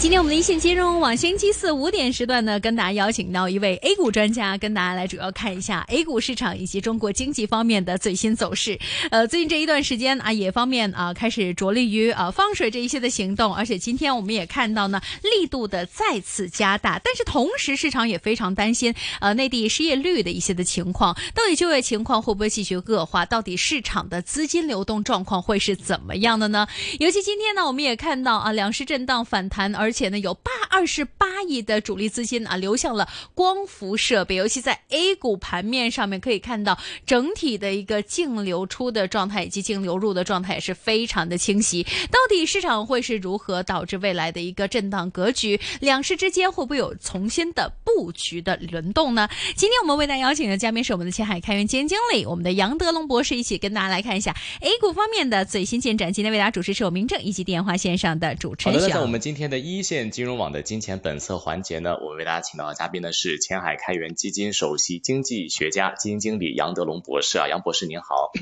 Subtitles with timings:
[0.00, 8.78] 今天我们的一线金融网星期四五点时段呢，跟大家邀请到一位 A 股专家，跟大家来主要看一下 A 股市场以及中国经济方面的最新走势。
[9.10, 17.00] 呃，最近这一段时间啊，也方面啊开始着力于啊放水这一些的行动，而且今天我们也看到呢，力度的再次加大。
[17.02, 23.26] 但是同时，市场也非常担心呃内地失业率的一些的情况，到底就业情况会不会继续恶化？
[23.26, 26.68] 到底市场的资金流动状况会是怎么样的呢？
[27.00, 41.82] 尤其今天呢，我们也看到啊两市震荡反弹，而且呢有八二十八亿的主力资金啊流向了光伏设备，尤其在 A 股盘面上面可以看到整体的一个净流出的状态以及净流入的状态也是非常的清晰。
[42.10, 45.60] 到底市场会是如何导致未来的一个震荡格局？
[45.80, 49.28] 两市之间会不会有重新的布局的轮动呢？
[49.56, 56.12] 今天我们为大家邀请的嘉宾是我们的前海开源基金经理，我们的杨德龙博士，一起跟大家来看一下 A 股方面的最新进展。
[56.12, 58.74] 今天为大家主持是我明正以及电话线上的主持人。
[58.74, 68.32] 好的，那在我们今天的一线金融网的金钱本色环节呢，我为大家请到的嘉宾呢是前海开源基金首席经济学家、基金经理杨德龙博士啊，杨博士您好。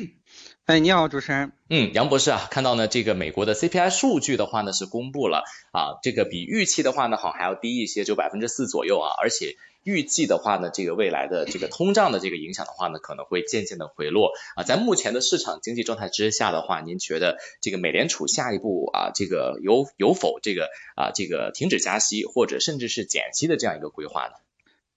[0.65, 1.53] 哎，你好，主持人。
[1.69, 9.57] 嗯，杨博士啊，看到呢这个美国的 CPI 数据的话呢是公布了啊，这个比预期的话呢好像还要低一些，就百分之四左右啊，而且
[9.87, 14.65] 预计的话呢，这个未来的这个通胀的这个影响的话呢，可能会渐渐的回落啊。
[14.65, 24.33] 在目前的市场经济状态之下的话，您觉得这个美联储下一步啊，这个有有否这个啊这个停止加息或者甚至是减息的这样一个规划呢？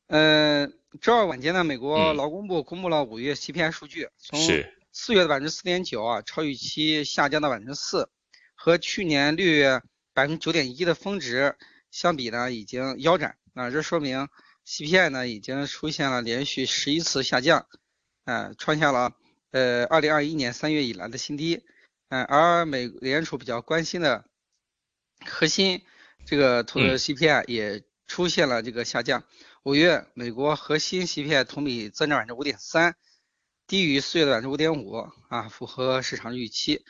[0.08, 4.40] 呃，周二晚间呢，美国劳工部公布了五月 CPI 数据，从
[4.92, 8.10] 四月的百分之四点九啊，超预期下降到百分之四，
[8.56, 9.84] 和去年六月
[10.16, 11.56] 百分之九点一的峰值
[11.92, 14.28] 相比呢，已经腰斩啊，这说明。
[14.70, 17.66] CPI 呢已经出现了连续十一次下降，
[18.26, 19.14] 呃，创下了
[19.50, 21.64] 呃二零二一年三月以来的新低，
[22.10, 24.26] 嗯，而美联储比较关心的
[25.26, 25.82] 核心
[26.24, 29.24] 这个通 CPI 也出现了这个下降，
[29.64, 32.96] 五月美国核心 CPI 同比增长百分之五点三，
[33.66, 34.98] 低于四月的百分之五点五
[35.30, 36.86] 啊，符合市场预期，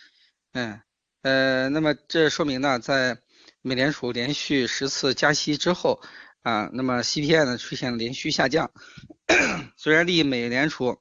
[0.51, 0.81] 嗯，
[1.21, 3.17] 呃，那么这说明呢，在
[3.61, 6.01] 美联储连续十次加息之后。
[6.41, 8.71] 啊，那么 CPI 呢出现了连续下降，
[9.75, 10.99] 虽然离美联储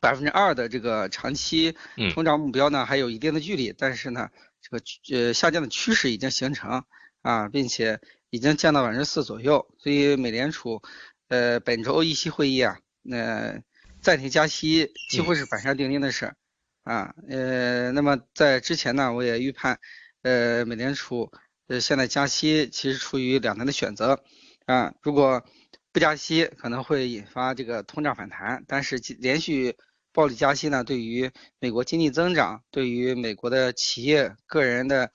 [0.00, 1.76] 百分之二的这个长期
[2.14, 4.30] 通胀目标呢还有一定的距离，但是呢，
[4.62, 4.82] 这个
[5.14, 6.84] 呃下降的趋势已经形成
[7.20, 10.80] 啊，并且已经降到百分之四左右，所以美联储
[11.28, 13.60] 呃本周议息会议啊，那
[14.00, 16.34] 暂停加息几乎是板上钉钉的事
[16.82, 19.78] 啊，呃，那么在之前呢，我也预判
[20.22, 21.30] 呃美联储。
[21.70, 24.24] 呃，现在加息其实处于两难的选择，
[24.66, 25.44] 啊，如果
[25.92, 29.76] 不加息，可能会引发这个通胀反弹，但是连续
[30.12, 31.30] 暴力加息呢，对于
[31.60, 35.12] 美国经济增长，对于美国的企业、个人的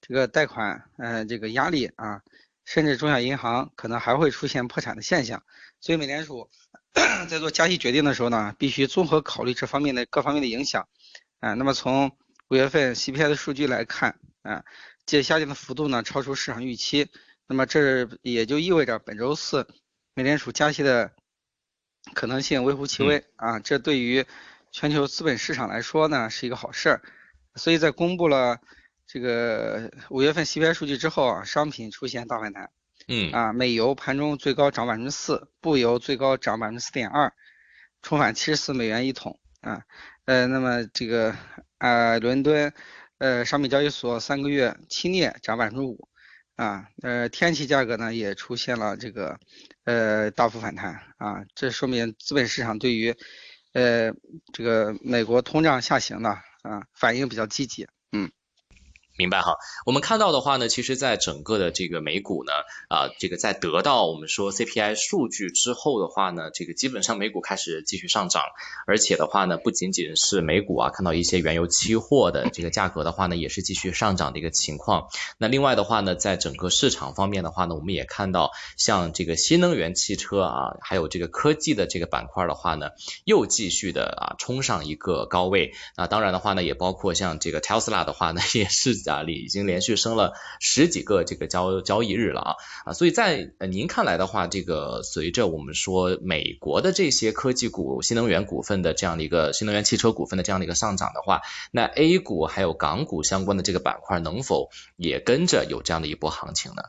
[0.00, 2.22] 这个贷款，嗯，这个压力啊，
[2.64, 5.42] 甚至中小银行可能还会出现破产的现象，
[5.80, 6.48] 所以美联储
[7.28, 10.86] 在做加息决定的时候呢，必须综合考虑这方面的各方面的影响，
[11.40, 12.16] 啊，那么从
[12.48, 14.62] 五月份 CPI 的数据来看，啊。
[15.06, 17.08] 这下降的幅度呢超出市场预期，
[17.46, 19.68] 那么这也就意味着本周四
[20.14, 21.12] 美联储加息的
[22.12, 24.26] 可能性微乎其微啊，这对于
[24.72, 27.02] 全球资本市场来说呢是一个好事儿，
[27.54, 28.60] 所以在公布了
[29.06, 32.70] 这个五月份 CPI 数据之后啊，商品出现大反弹，
[33.06, 33.30] 嗯。
[33.30, 37.32] 啊，美油盘中最高涨百分之四，布油最高涨百分之四点二，
[38.02, 39.84] 重返七十四美元一桶啊，
[40.24, 41.36] 呃，那么这个
[41.78, 42.74] 啊伦敦。
[43.18, 46.08] 呃，商品交易所三个月期镍涨百分之五，
[46.56, 49.38] 啊，呃，天气价格呢也出现了这个
[49.84, 53.16] 呃大幅反弹，啊，这说明资本市场对于
[53.72, 54.12] 呃
[54.52, 57.88] 这个美国通胀下行呢啊反应比较积极，
[59.16, 59.56] 明白哈，
[59.86, 62.52] 我们看到的话呢，其实，在整个的这个美股呢，
[62.88, 68.42] 啊，这个在得到我们说 CPI 数据之后的话呢，这个基本上美股开始继续上涨，
[68.86, 75.08] 而且的话呢，不仅仅是美股啊，看到一些原油期货的这个价格的话呢，也是继续上涨的一个情况。
[75.38, 82.90] 那另外的话呢，在整个市场方面的话呢，我们也看到像这个新能源汽车啊，还有这个科技的这个板块的话呢，
[83.24, 85.72] 又继续的啊冲上一个高位。
[85.96, 89.05] 那当然的话呢，也包括像这个 Tesla 的话呢， 也是。
[89.10, 92.54] 啊，里已经连续升了十几个这个交交易日了啊
[92.86, 106.82] 啊，所以在您看来的话，这个随着我们说美国的这些科技股、新能源股份的这样的一个新能源汽车股份的这样的一个上涨的话，那 A 股还有港股相关的这个板块能否也跟着有这样的一波行情呢？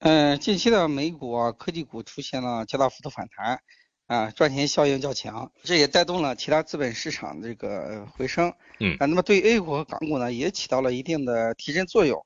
[0.00, 3.60] 嗯，近期的美股啊，科技股出现了较大幅度反弹。
[4.06, 8.52] 啊，赚钱效应较强，这也带动了其他资本市场这个回升。
[8.80, 12.24] 嗯，啊，那么对 A 股和港股呢，也起到了一定的提振作用。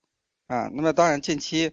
[0.48, 0.68] 啊。
[0.74, 1.72] 那么当然近期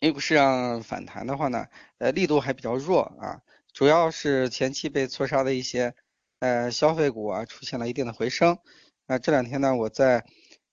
[0.00, 1.66] A 股市场反弹的话呢，
[1.98, 3.42] 呃力度还比较弱啊，
[3.74, 5.94] 主要是前期被错杀的一些
[6.40, 8.58] 呃消费股啊出现了一定的回升。
[9.06, 10.24] 那这两天呢，我在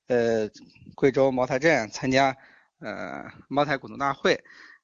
[0.08, 0.50] 呃
[0.96, 2.38] 贵州茅台镇参加
[2.80, 4.42] 呃茅台股东大会，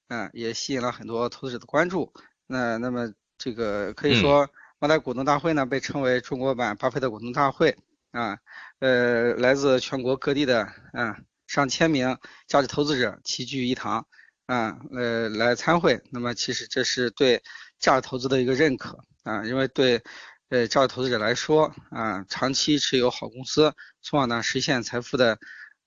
[0.09, 2.11] 嗯，也吸引了很多投资者的关注。
[2.47, 4.47] 那那么这个可以说。
[4.83, 7.77] 茅台股东大会呢，被称为中国版巴菲特股东大会
[8.09, 8.35] 啊，
[8.79, 11.15] 呃，来自全国各地的啊
[11.45, 12.17] 上千名
[12.47, 14.07] 价值投资者齐聚一堂
[14.47, 16.01] 啊，呃，来参会。
[16.09, 17.43] 那么其实这是对
[17.77, 20.01] 价值投资的一个认可啊，因为对
[20.49, 23.71] 呃价值投资者来说啊，长期持有好公司，
[24.01, 25.37] 从而呢实现财富的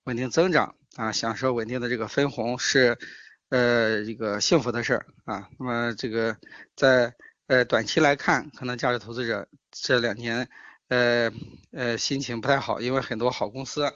[0.05, 2.97] 稳定增长啊，享受稳定的这个分红是
[3.49, 5.49] 呃一个幸福的事儿啊。
[5.59, 6.37] 那么这个
[6.77, 7.13] 在
[7.47, 10.49] 呃，短期来看，可能价值投资者这两年，
[10.87, 11.31] 呃
[11.71, 13.93] 呃，心情不太好，因为很多好公司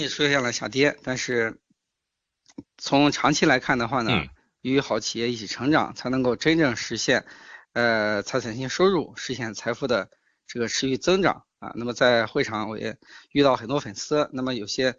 [0.00, 0.96] 也出现了下跌。
[1.02, 1.60] 但是
[2.78, 4.24] 从长期来看的话呢，
[4.62, 7.26] 与好企业一起成长，才能够真正实现
[7.74, 10.08] 呃财产性收入，实现财富的
[10.46, 11.72] 这个持续增长啊。
[11.74, 12.96] 那么在会场我也
[13.32, 14.96] 遇到很多粉丝，那么有些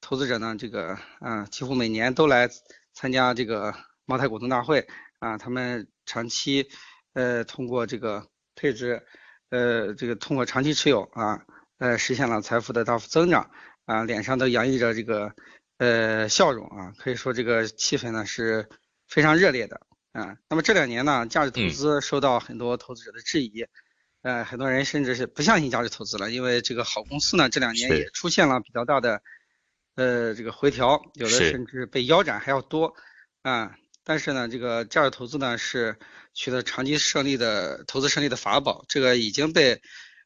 [0.00, 2.50] 投资者呢，这个啊，几乎每年都来
[2.92, 3.72] 参加这个
[4.06, 4.88] 茅台股东大会
[5.20, 6.68] 啊，他们长期。
[7.14, 9.02] 呃，通过这个配置，
[9.50, 11.44] 呃，这个通过长期持有啊，
[11.78, 13.50] 呃，实现了财富的大幅增长
[13.84, 15.34] 啊，脸上都洋溢着这个
[15.76, 18.68] 呃笑容啊，可以说这个气氛呢是
[19.06, 19.80] 非常热烈的
[20.12, 20.36] 啊。
[20.48, 23.66] 那么这两年呢，价值投资受到很多投资者的质疑，
[24.22, 29.20] 呃，很多人甚至是不相信价值投资了，因为这个好公司呢这两年也出现了比较大的
[29.96, 32.94] 呃这个回调，有的甚至被腰斩还要多
[33.42, 33.76] 啊。
[34.04, 35.96] 但是呢，这个价值投资呢是
[36.34, 39.80] 取得长期胜利的投资胜利的法宝，这个已经被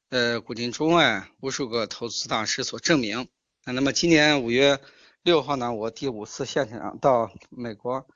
[0.09, 3.29] 呃古今中外无数个投资大师所证明。
[3.67, 4.81] 那么今年五月
[5.23, 8.07] 六号呢，我第五次现场到美国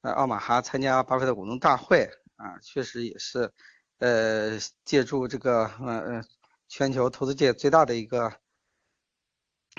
[0.00, 3.52] 呃奥马哈参加巴菲特股东大会啊，确实也是
[3.98, 6.24] 呃借助这个呃呃
[6.66, 8.32] 全球投资界最大的一个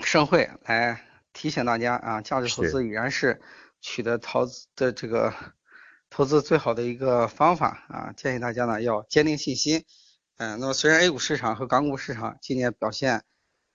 [0.04, 3.42] 盛会来提醒大家啊，价值投资已然是。
[3.82, 5.34] 取得投资的这个
[6.08, 9.84] 投资最好的一个方法啊，建议大家呢要坚定信心。
[10.38, 13.22] 嗯，那么虽然 A 股市场和港股市场今年表现，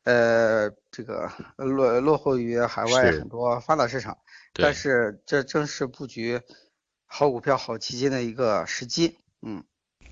[0.03, 4.17] 呃，这个落落后于海外很多发达市场，
[4.53, 6.41] 但是这正是布局
[7.05, 9.17] 好股票、好基金的一个时机。
[9.41, 9.63] 嗯。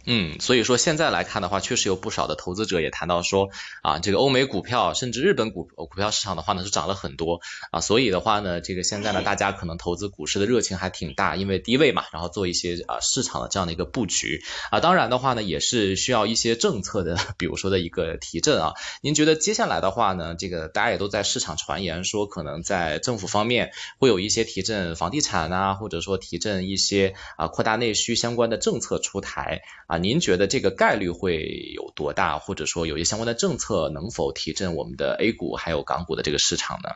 [0.06, 3.50] 嗯，所以说现在来看的话，确实有不少的投资者也谈到说，
[3.82, 7.42] 啊，这个欧美股票甚至日本股股票市场的话呢是涨了很多
[7.72, 18.74] 啊，所以的话呢，这个现在呢大家可能投资股市的热情还挺大，因为低位嘛，然后做一些啊市场的这样的一个布局啊，当然的话呢也是需要一些政策的， 比如说的一个提振啊。
[19.02, 29.95] 您觉得接下来的话呢，这个大家也都在市场传言说，可能在政府方面会有一些提振房地产啊，或者说提振一些啊扩大内需相关的政策出台啊。
[29.98, 32.40] 您觉得这个概率会有多大？
[32.40, 36.90] 或者说有一些相关的政策能否提振我们的 A 股还有港股的这个市场呢？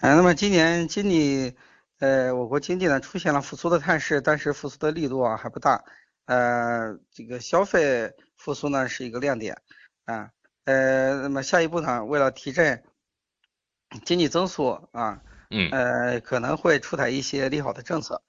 [0.00, 1.56] 啊，那么今年经济，
[1.98, 5.84] 呃，我国经济呢出现了复苏的态势，但是复苏的力度啊还不大。
[6.26, 9.60] 呃，这个消费复苏呢是一个亮点
[10.04, 10.30] 啊。
[10.64, 12.84] 呃，那么下一步呢，为了提振
[14.04, 18.22] 经济增速啊，嗯，呃，可能会出台一些利好的政策，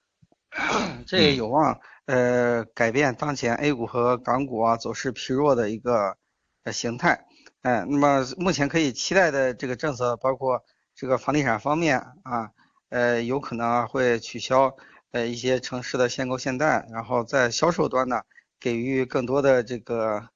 [1.06, 1.80] 这也有望。
[2.10, 6.16] 呃，改变当前 A 股和港股啊走势疲弱的一个
[6.64, 7.24] 呃形态，
[7.62, 10.64] 哎，那么目前可以期待的这个政策包括
[10.96, 12.50] 这个房地产方面啊，
[12.88, 14.76] 呃，有可能啊会取消
[15.12, 18.22] 呃一些城市的限购限贷，然后在销售端呢
[18.58, 20.28] 给予更多的这个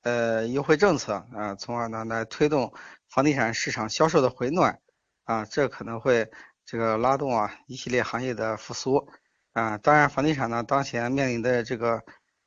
[0.00, 2.72] 呃优惠政策啊，从而呢来推动
[3.10, 4.80] 房地产市场销售的回暖
[5.24, 6.30] 啊，这可能会
[6.64, 9.06] 这个拉动啊一系列行业的复苏。
[9.52, 12.04] 啊，当然，房地产呢，当前面临的这个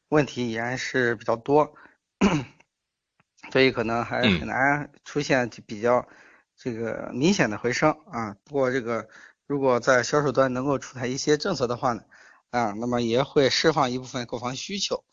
[0.07, 1.75] 问题依然是比较多，
[3.51, 6.07] 所以可能还很难出现比较
[6.55, 8.37] 这个明显的回升啊。
[8.45, 9.09] 不过，这个
[9.47, 12.03] 如果在销售端能够出台一些政策的话呢，
[12.51, 15.03] 啊，那么也会释放一部分购房需求。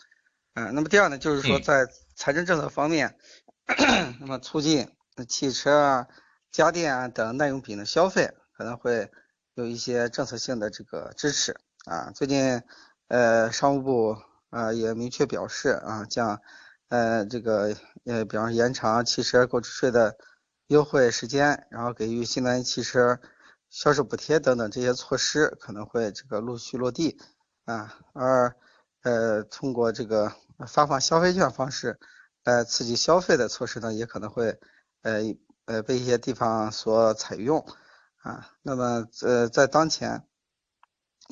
[0.54, 3.16] 啊，那么第二呢，就是说在财政政策方面，
[4.20, 4.88] 那么促进
[5.28, 6.06] 汽车啊、
[6.52, 9.10] 家电啊等耐用品的消费，可能会
[9.54, 11.58] 有一些政策性的这个支持。
[11.86, 12.62] 啊，最近，
[13.08, 14.16] 呃，商务部
[14.50, 16.40] 啊也明确表示啊，将，
[16.88, 20.18] 呃，这个呃，比方延长汽车购置税的
[20.66, 23.18] 优惠时间，然后给予新能源汽车
[23.70, 27.18] 销售补贴等等这些措施可能会这个陆续落地
[27.64, 28.54] 啊，而
[29.02, 30.32] 呃，通过这个
[30.68, 31.98] 发放消费券方式
[32.44, 34.60] 来刺激消费的措施呢，也可能会
[35.00, 35.20] 呃
[35.64, 37.64] 呃被一些地方所采用
[38.18, 38.50] 啊。
[38.60, 40.26] 那么呃在当前，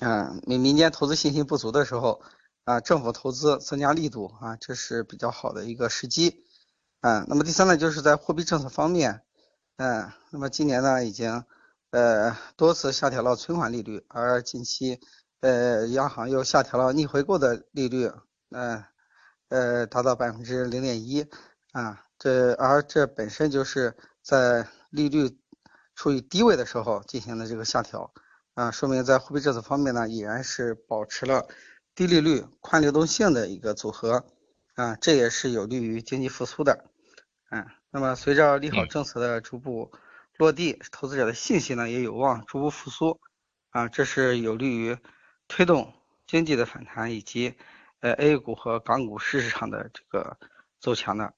[0.00, 2.22] 嗯民民间投资信心不足的时候
[2.64, 6.44] 啊，政府投资增加力度啊，这是比较好的一个时机。
[7.00, 9.22] 嗯，那么第三呢，就是在货币政策方面，
[9.76, 11.44] 嗯，那么今年呢已经
[11.90, 15.00] 呃多次下调了存款利率，而近期
[15.40, 18.10] 呃央行又下调了逆回购的利率，
[18.50, 18.84] 嗯
[19.48, 21.26] 呃达到百分之零点一
[21.72, 25.38] 啊，这而这本身就是在利率
[25.94, 28.12] 处于低位的时候进行的这个下调
[28.58, 31.46] 啊，说明在货币政策方面呢依然是保持了
[31.94, 34.26] 低利率、宽流动性的一个组合。
[34.74, 36.90] 啊，这也是有利于经济复苏的，
[37.50, 39.92] 嗯，那么随着利好政策的逐步
[40.38, 43.20] 落地，投资者的信心呢也有望逐步复苏，
[43.70, 44.98] 啊，这是有利于
[45.46, 45.94] 推动
[46.26, 47.54] 经济的反弹以及
[48.00, 50.36] 呃 A 股和港股市场的这个
[50.80, 51.32] 走强的。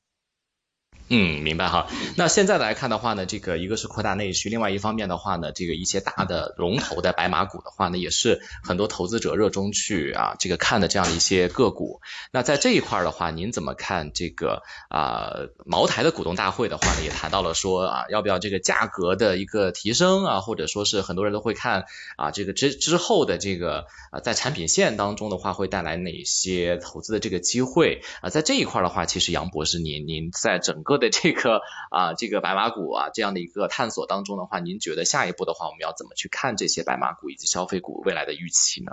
[1.12, 1.88] 嗯，明白哈。
[2.16, 12.00] 那现在来看的话呢，这个一个是扩大内需，另外一方面的话呢，这个一些大的龙头的白马股的话呢，也是很多投资者热衷去啊这个看的这样的一些个股。
[12.30, 15.32] 那在这一块的话，您怎么看这个啊
[15.66, 21.86] 茅台的股东大会的话呢，也谈到了说啊，要不要这个价格的一个提升啊，或者说是很多人都会看
[22.16, 28.30] 啊这个之之后的这个啊在产品线当中的话会带来哪些投资的这个机会啊？
[28.30, 38.92] 在这一块的话，其实杨博士您您在整个的这个啊，这个白马股啊，这样的一个探索当中的话，您觉得下一步的话，我们要怎么去看这些白马股以及消费股未来的预期呢？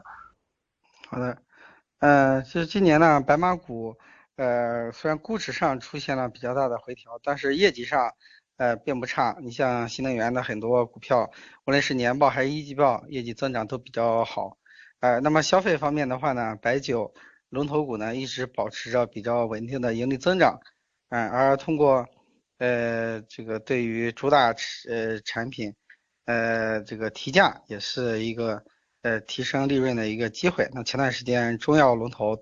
[1.10, 1.38] 好的，
[2.00, 3.96] 呃，其实今年呢，白马股
[4.36, 8.14] 呃，虽然估值上出现了比较大的回调，但是业绩上
[8.58, 9.38] 呃并不差。
[9.42, 11.32] 你像新能源的很多股票，
[11.66, 14.58] 无论是年报还是一季报，业绩增长都比较好。
[15.00, 17.14] 呃，那么消费方面的话呢，白酒
[17.50, 20.60] 龙头股呢一直保持着比较稳定的盈利增长。
[21.10, 22.06] 嗯，而通过
[22.58, 24.54] 呃这个对于主打
[24.90, 25.74] 呃产品
[26.26, 28.62] 呃这个提价也是一个
[29.04, 30.68] 呃提升利润的一个机会。
[30.74, 32.38] 那前段时间中药龙头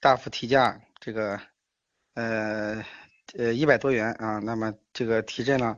[0.00, 1.40] 大幅提价，这个
[2.14, 2.84] 呃
[3.36, 5.76] 呃一百多元啊，那么这个提振了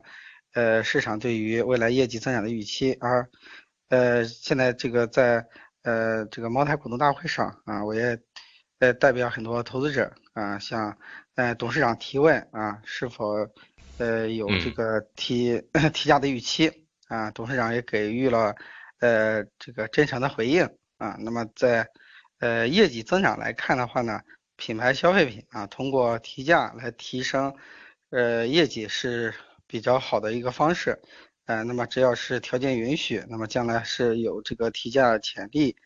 [0.53, 2.95] 呃市场对于未来业绩增长的预期。
[2.99, 3.27] 而
[3.87, 5.43] 呃现在这个在
[5.81, 8.19] 呃这个茅台股东大会上啊，我也
[8.77, 10.97] 呃代表很多投资者啊向。
[11.35, 13.47] 呃，董事长提问啊，是否
[13.97, 17.31] 呃有这个提 提价的预期啊？
[17.31, 18.53] 董事长也给予了
[18.99, 20.65] 呃这个真诚的回应
[20.97, 21.15] 啊。
[21.19, 21.87] 那么在
[22.39, 24.19] 呃业绩增长来看的话呢，
[24.57, 27.55] 品牌消费品啊，通过提价来提升
[28.09, 29.33] 呃业绩是
[29.65, 30.99] 比较好的一个方式。
[31.45, 35.77] 呃，那么只要是条件允许，那么将来是有这个提价潜力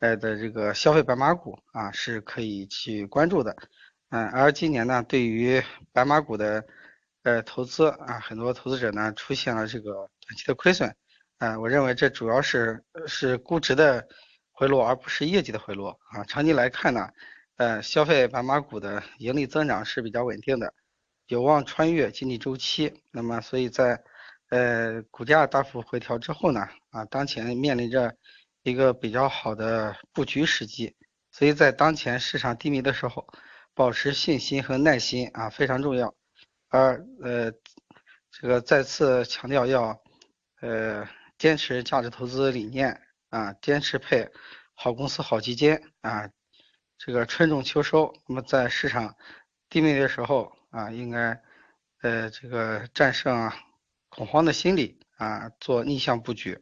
[0.00, 3.56] 呃的这个消费白马股啊，是可以去关注的。
[4.10, 5.62] 嗯，而今年呢，对于
[5.92, 6.66] 白马股的
[7.22, 10.92] 呃投资啊，很多投资者呢出现了这个短期的亏损，
[11.38, 14.04] 啊，我认为这主要是是估值的
[14.50, 16.24] 回落，而不是业绩的回落啊。
[16.24, 17.08] 长期来看呢，
[17.56, 20.74] 呃，消费白马股的盈利增长是比较稳定的，
[21.28, 22.92] 有望穿越经济周期。
[23.12, 24.02] 那么，所以在
[24.48, 28.12] 呃股价大幅回调之后呢，啊，当前面临着
[28.64, 30.96] 一个比较好的布局时机，
[31.30, 33.24] 所以在当前市场低迷的时候。
[33.80, 36.14] 保持信心和耐心啊非常重要，
[36.68, 37.50] 而呃
[38.30, 39.98] 这个再次强调要
[40.60, 41.08] 呃
[41.38, 44.28] 坚持价值投资理念啊，坚持配
[44.74, 46.28] 好公司好基金啊，
[46.98, 48.12] 这个春种秋收。
[48.28, 49.16] 那么在市场
[49.70, 51.42] 低迷的时候啊，应该
[52.02, 53.56] 呃这个战胜啊
[54.10, 56.60] 恐慌的心理啊，做逆向布局。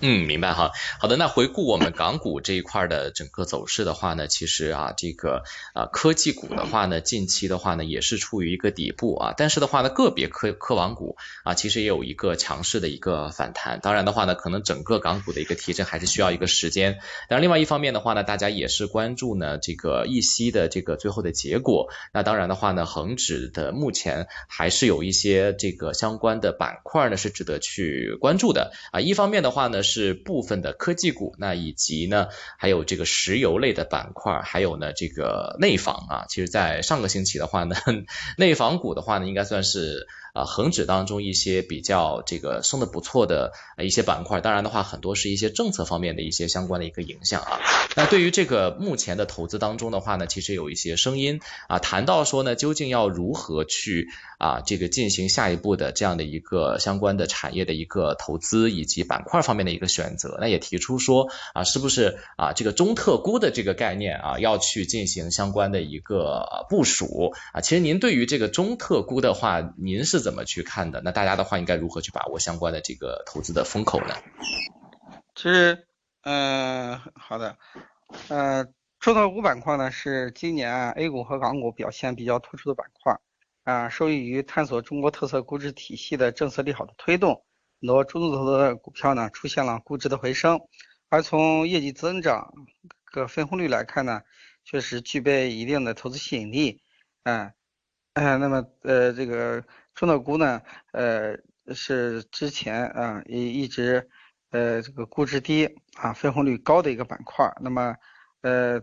[0.00, 0.70] 嗯，明白哈。
[1.00, 5.42] 好的，那回顾我们港股这一块的整个走势的话呢，其实啊，这个
[5.74, 13.80] 啊科技股的话呢，近期的话呢也是处于一个底部啊，但是的话呢，个别科科网股啊，其实也有一个强势的一个反弹。
[13.80, 17.00] 当然的话呢，可能整个港股的一个提振还是需要一个时间。
[17.28, 21.88] 当然，另外一方面的话呢，大家也是关注呢这个议息的这个最后的结果。
[22.12, 29.00] 那当然的话呢，恒指的目前还是有一些这个相关的板块呢是值得去关注的啊。
[29.00, 29.82] 一方面的话呢。
[29.88, 32.28] 是部分的科技股，那以及呢，
[32.58, 36.26] 还有这个石油类的板块，还有呢这个内房啊。
[36.28, 37.74] 其实，在上个星期的话呢，
[38.36, 40.06] 内房股的话呢，应该算是。
[40.34, 47.58] 啊，恒指当中一些比较这个升的不错的一些板块，当然的话，很多是一些政策方面的一些相关的一个影响啊。
[47.96, 54.08] 那对于这个目前的投资当中的话呢，其实有一些声音啊，谈到说呢，究竟要如何去
[54.38, 67.60] 啊这个进行下一步的这样的一个相关的产业的一个投资以及板块方面的一个选择，那也提出说啊，是不是啊这个中特估的这个概念啊，要去进行相关的一个部署啊？
[67.60, 71.00] 其实您对于这个中特估的话，您是怎怎么去看的？
[71.02, 74.14] 那大家的话应该如何去把握相关的这个投资的风口呢？
[75.34, 75.86] 其实，
[76.20, 77.56] 嗯，好的，
[78.28, 78.66] 呃，
[79.00, 83.18] 中特股板块呢是今年 A 股和港股表现比较突出的板块，
[83.64, 87.42] 啊，受益于探索中国特色估值体系的政策利好的推动，
[87.80, 90.60] 很多中字头的股票呢出现了估值的回升，
[91.08, 92.52] 而从业绩增长、
[93.06, 94.20] 个分红率来看呢，
[94.64, 96.82] 确实具备一定的投资吸引力，
[97.22, 97.50] 嗯，
[98.14, 99.62] 嗯，那么呃，这个
[99.98, 100.62] 中特估呢，
[100.92, 101.36] 呃，
[101.74, 104.08] 是之前啊一一直。
[104.50, 107.54] 呃，这个估值低啊，分红率高的一个板块。
[107.60, 107.94] 那么，
[108.40, 108.80] 呃，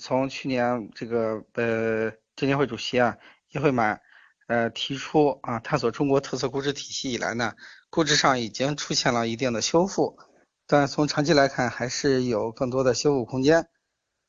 [0.00, 3.16] 从去年这个呃证监会主席啊，
[3.50, 4.00] 叶慧满
[4.48, 7.54] 呃提出啊，探索中国特色估值体系以来呢，
[7.88, 10.18] 估值上已经出现了一定的修复，
[10.66, 13.68] 但从长期来看，还是有更多的修复空间。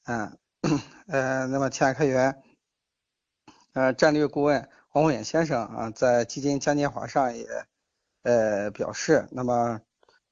[0.06, 0.38] 嗯，
[1.10, 2.36] 呃，那么前海开源
[3.74, 7.46] 呃战略顾问王文远先生啊，在基金嘉年华上也
[8.24, 9.80] 呃表示，那么。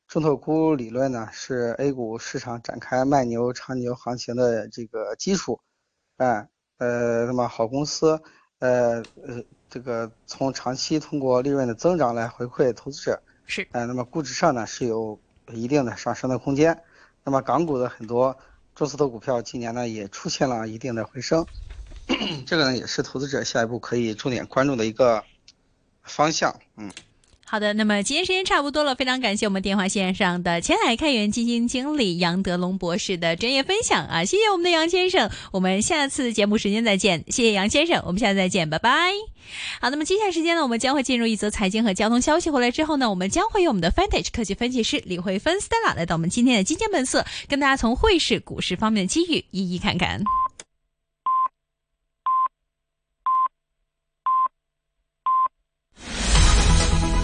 [0.07, 5.59] 中特估理论呢，是 A 股市场展开慢牛长牛行情的这个基础，
[6.17, 8.21] 哎，呃，那么好公司，
[8.59, 15.19] 呃呃，这个从长期通过利润的增长来回馈投资者，是，哎，那么估值上呢是有
[15.51, 16.83] 一定的上升的空间，
[17.23, 18.35] 那么港股的很多
[18.75, 21.45] 中字头股票今年呢也出现了一定的回升，
[22.45, 25.23] 这个呢也是投资者下一步可以重点关注的一个
[26.03, 26.91] 方向，嗯。
[27.47, 39.11] 好的，那么今天时间差不多了，非常感谢我们电话线上的前海开源基金经理杨德龙博士的专业分享啊，谢谢我们的杨先生，我们下次节目时间再见，谢谢杨先生，我们下次再见，拜拜。
[39.79, 50.19] 好，那么接下来时间呢，我们将会进入一则财经和交通消息，回来之后呢，我们将会有我们的 Fantage 科技分析师李慧芬 Stella 来到我们今天的基金本色，跟大家从汇市、股市方面的机遇一一看看。